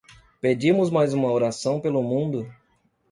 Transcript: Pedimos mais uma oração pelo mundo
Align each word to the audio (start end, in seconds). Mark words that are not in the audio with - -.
Pedimos 0.41 0.89
mais 0.89 1.13
uma 1.13 1.31
oração 1.31 1.79
pelo 1.79 2.01
mundo 2.01 2.51